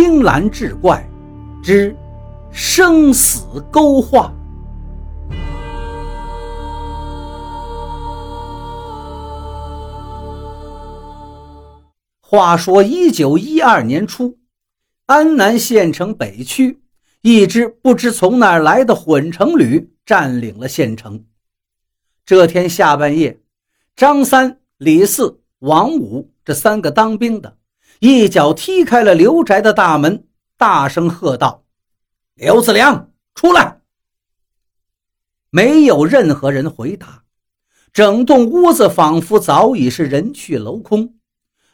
[0.00, 1.04] 青蓝志怪
[1.60, 1.92] 之
[2.52, 4.32] 生死勾画。
[12.20, 14.38] 话说，一九一二年初，
[15.06, 16.80] 安南县城北区，
[17.22, 21.24] 一支不知从哪儿来的混成旅占领了县城。
[22.24, 23.40] 这天下半夜，
[23.96, 27.57] 张三、李四、王五这三个当兵的。
[28.00, 31.64] 一脚踢开了刘宅的大门，大声喝道
[32.34, 33.80] ：“刘子良，出来！”
[35.50, 37.24] 没有任何人回答，
[37.92, 41.14] 整栋屋子仿佛早已是人去楼空，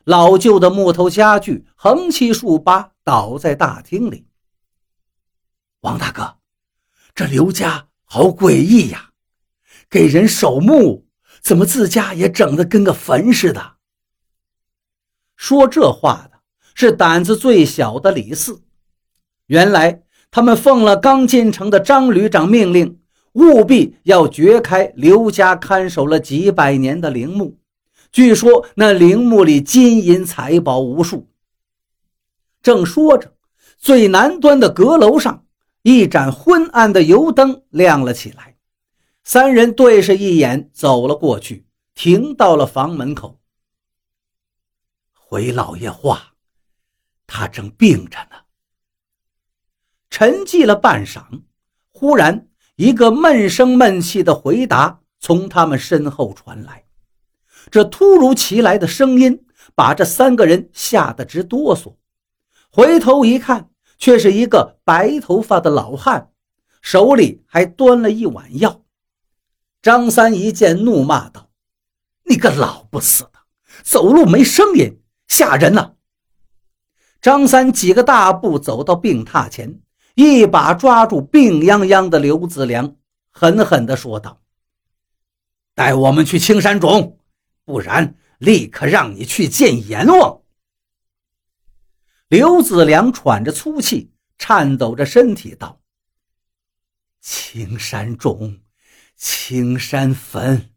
[0.05, 4.27] 老旧的木头家具横七竖八倒在大厅里。
[5.81, 6.37] 王大哥，
[7.15, 9.11] 这刘家好诡异呀，
[9.91, 11.07] 给人守墓，
[11.43, 13.74] 怎么自家也整得跟个坟似的？
[15.37, 16.39] 说这话的
[16.75, 18.63] 是胆子最小的李四。
[19.47, 22.99] 原来他们奉了刚进城的张旅长命令，
[23.33, 27.59] 务必要掘开刘家看守了几百年的陵墓。
[28.11, 31.29] 据说那陵墓里金银财宝无数。
[32.63, 33.33] 正说着，
[33.77, 35.45] 最南端的阁楼上，
[35.83, 38.57] 一盏昏暗的油灯亮了起来。
[39.25, 43.39] 三人对视一眼，走了过去，停到了房门口。
[45.35, 46.35] 回老爷话，
[47.27, 48.37] 他正病着呢。
[50.09, 51.43] 沉寂了半晌，
[51.91, 52.47] 忽然
[52.77, 56.85] 一个闷声闷气的回答从他们身后传来。
[57.69, 61.97] 这突如其来的声音把这三个人吓得直哆嗦。
[62.71, 66.31] 回头一看，却是一个白头发的老汉，
[66.81, 68.85] 手里还端了一碗药。
[69.83, 71.51] 张三一见，怒骂道
[72.31, 73.33] ：“你个老不死的，
[73.83, 75.95] 走路没声音！”吓人呐！
[77.21, 79.81] 张三几个大步走到病榻前，
[80.15, 82.97] 一把抓住病殃殃的刘子良，
[83.31, 84.43] 狠狠地说道
[85.75, 87.19] ：“带我们去青山冢，
[87.65, 90.43] 不然立刻让你去见阎王。”
[92.29, 95.81] 刘子良喘着粗气，颤抖着身体道
[97.21, 98.61] ：“青山冢，
[99.17, 100.71] 青山坟，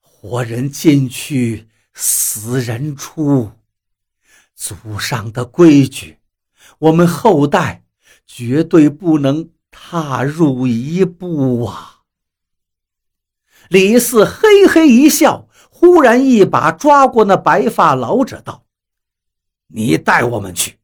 [0.00, 3.52] 活人进去，死人出。”
[4.58, 6.18] 祖上的规矩，
[6.80, 7.84] 我们后代
[8.26, 12.00] 绝对不能踏入一步啊！
[13.68, 18.64] 李四嘿嘿一笑，忽然一把抓过那白发老者，道
[19.68, 20.76] ：“你带我们去，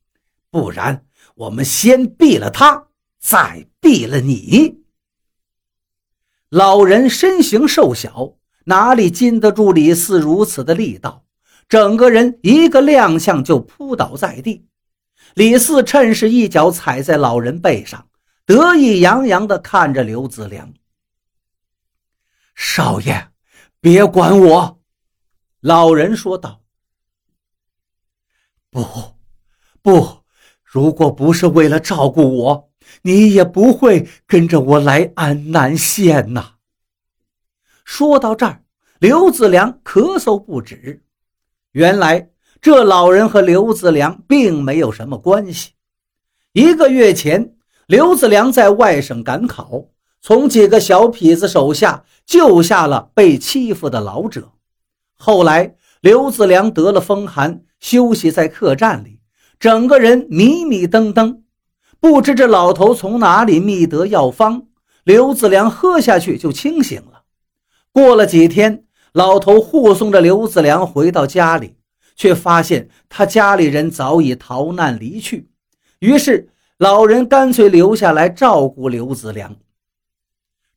[0.50, 2.86] 不然我们先毙了他，
[3.18, 4.84] 再毙了你。”
[6.48, 8.36] 老人身形瘦小，
[8.66, 11.24] 哪里禁得住李四如此的力道？
[11.68, 14.66] 整个人一个踉跄就扑倒在地，
[15.34, 18.08] 李四趁势一脚踩在老人背上，
[18.44, 20.72] 得意洋洋地看着刘子良。
[22.54, 23.28] 少爷，
[23.80, 24.80] 别管我，
[25.60, 26.62] 老人说道。
[28.70, 28.84] 不，
[29.82, 30.24] 不，
[30.62, 32.70] 如果不是为了照顾我，
[33.02, 36.54] 你也不会跟着我来安南县呐。
[37.84, 38.64] 说到这儿，
[38.98, 41.03] 刘子良咳嗽不止。
[41.74, 42.28] 原来
[42.62, 45.72] 这老人和刘子良并没有什么关系。
[46.52, 47.56] 一个月前，
[47.88, 49.86] 刘子良在外省赶考，
[50.22, 54.52] 从几个小痞子手下救下了被欺负的老者。
[55.18, 59.18] 后来，刘子良得了风寒，休息在客栈里，
[59.58, 61.42] 整个人迷迷瞪瞪。
[61.98, 64.68] 不知这老头从哪里觅得药方，
[65.02, 67.22] 刘子良喝下去就清醒了。
[67.90, 68.84] 过了几天。
[69.14, 71.76] 老头护送着刘子良回到家里，
[72.16, 75.48] 却发现他家里人早已逃难离去。
[76.00, 79.54] 于是老人干脆留下来照顾刘子良。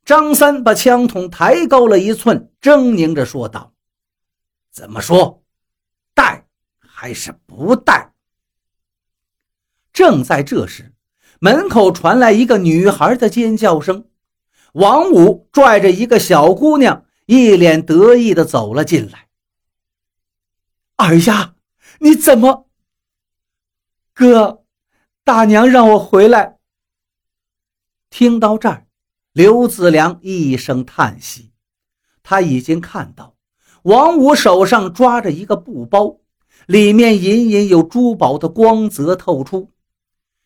[0.05, 3.73] 张三把枪筒抬高了一寸，狰狞着说道
[4.71, 5.41] ：“怎么说，
[6.13, 6.45] 带
[6.77, 8.13] 还是不带？”
[9.91, 10.93] 正在这时，
[11.39, 14.05] 门口传来一个女孩的尖叫声。
[14.73, 17.05] 王五拽着一个小姑娘。
[17.27, 19.27] 一脸得意的走了进来。
[20.95, 21.55] 二丫，
[21.99, 22.69] 你怎么？
[24.13, 24.63] 哥，
[25.25, 26.57] 大娘让我回来。
[28.09, 28.87] 听到这儿，
[29.33, 31.51] 刘子良一声叹息，
[32.23, 33.35] 他已经看到
[33.83, 36.21] 王五手上抓着一个布包，
[36.65, 39.73] 里面隐隐有珠宝的光泽透出，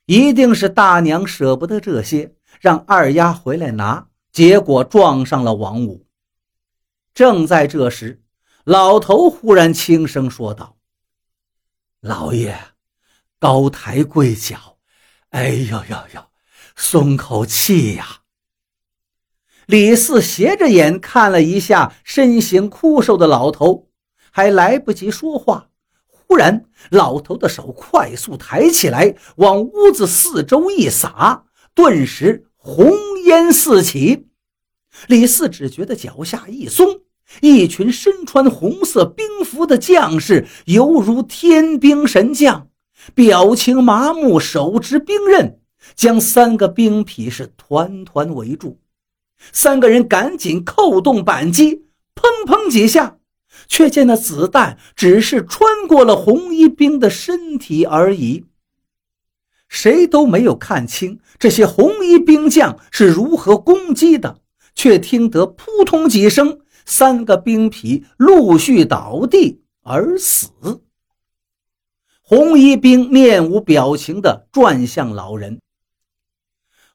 [0.07, 6.07] 一定是大娘舍不得这些，让二丫回来拿，结果撞上了王五。
[7.13, 8.23] 正在这时，
[8.63, 10.77] 老头忽然轻声说道
[11.99, 12.57] ：“老爷，
[13.39, 14.77] 高抬贵脚，
[15.29, 16.23] 哎呦呦呦，
[16.75, 18.21] 松口气呀！
[19.67, 23.89] 李四斜着眼看了一下身形枯瘦的老头，
[24.31, 25.69] 还来不及说话，
[26.05, 32.91] 忽然老头的手快速抬起来，往屋子四周一撒，顿时红
[33.25, 34.30] 烟四起。
[35.07, 37.01] 李四只觉得脚下一松。
[37.39, 42.67] 一群身穿红色兵服的将士，犹如天兵神将，
[43.15, 45.57] 表情麻木，手执兵刃，
[45.95, 48.79] 将三个兵痞是团团围住。
[49.53, 53.17] 三个人赶紧扣动扳机，砰砰几下，
[53.69, 58.43] 却见那子弹只是穿过了红衣兵的身体而已。
[59.69, 64.41] 谁都没有看清这些红衣兵将是如何攻击的，
[64.75, 66.61] 却听得扑通几声。
[66.83, 70.49] 三个兵痞陆续倒地而死。
[72.21, 75.61] 红衣兵面无表情地转向老人，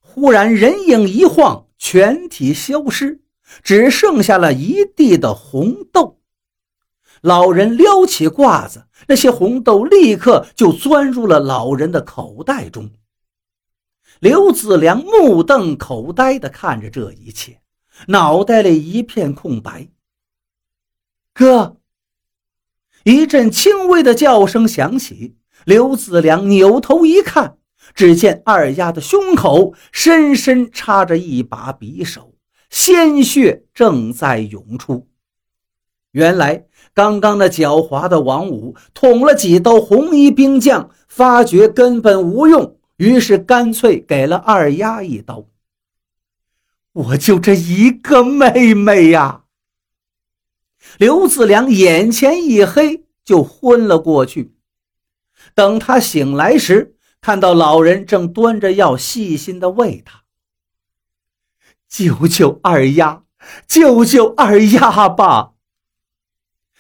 [0.00, 3.20] 忽然人影一晃，全体消失，
[3.62, 6.19] 只剩下了一地的红豆。
[7.22, 12.90] 老人撩起褂子，那些红豆立刻就钻入了老人的口袋中。
[14.20, 17.61] 刘子良目瞪口呆地看着这一切。
[18.08, 19.88] 脑袋里一片空白。
[21.32, 21.76] 哥，
[23.04, 27.58] 一阵轻微的叫声响起，刘子良扭头一看，
[27.94, 32.34] 只见二丫的胸口深深插着一把匕首，
[32.70, 35.08] 鲜血正在涌出。
[36.12, 36.64] 原来，
[36.94, 45.44] 刚刚那狡猾的王五捅了几刀红衣兵将，发觉根本无用，于是干脆给了二丫一刀。
[46.96, 49.43] 我就这一个妹妹呀！
[50.96, 54.54] 刘子良眼前一黑，就昏了过去。
[55.54, 60.22] 等他醒来时，看到老人正端着药，细心的喂他。
[61.87, 63.25] 救救二丫！
[63.69, 65.52] 救救二丫吧！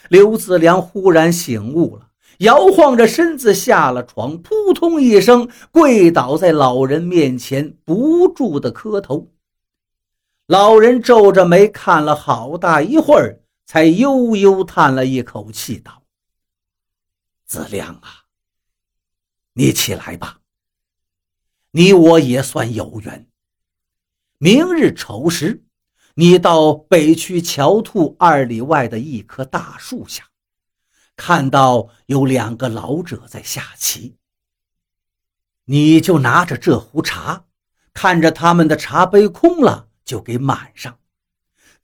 [0.08, 2.08] 刘子良忽然醒悟了，
[2.38, 9.30] 摇晃着身子下了床，扑通一声跪倒在老人面前，不住的磕头。
[10.46, 16.04] 老人皱着眉看了好大一会儿，才悠悠叹了一口气，道
[17.44, 18.26] ：“子良啊，
[19.54, 20.38] 你起来吧。
[21.72, 23.28] 你我也算有缘。
[24.38, 25.64] 明日丑时，
[26.14, 30.28] 你到北区桥兔二里外的一棵大树下，
[31.16, 34.16] 看到有两个老者在下棋。
[35.64, 37.46] 你就拿着这壶茶，
[37.92, 40.98] 看着他们的茶杯空了。”就给满上，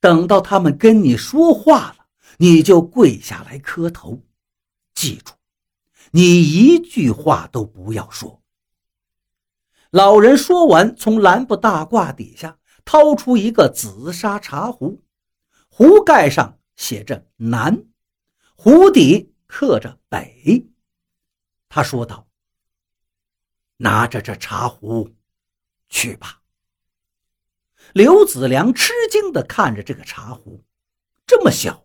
[0.00, 2.06] 等到他们跟你说话了，
[2.38, 4.22] 你就跪下来磕头。
[4.94, 5.34] 记住，
[6.12, 8.40] 你一句话都不要说。
[9.90, 15.02] 老人说完，从蓝布大褂底下掏出一个紫砂茶壶，
[15.68, 17.84] 壶盖上写着“南”，
[18.56, 20.70] 壶底刻着“北”。
[21.68, 22.28] 他说道
[23.78, 25.10] ：“拿着这茶壶
[25.88, 26.38] 去吧。”
[27.92, 30.64] 刘子良吃惊地看着这个茶壶，
[31.26, 31.84] 这么小，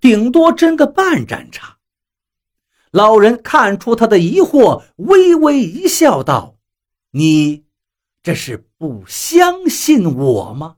[0.00, 1.78] 顶多斟个半盏茶。
[2.90, 6.56] 老人看出他的疑惑，微微一笑，道
[7.12, 7.64] ：“你
[8.22, 10.76] 这是不相信我吗？”